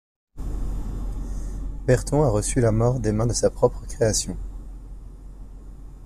[1.85, 4.35] Bertron a reçu la mort des mains de sa propre création.